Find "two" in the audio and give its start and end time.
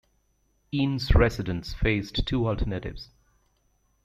2.25-2.47